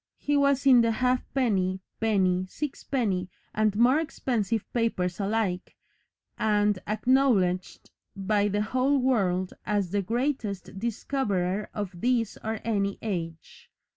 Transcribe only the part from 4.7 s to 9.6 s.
papers alike, and acknowledged by the whole world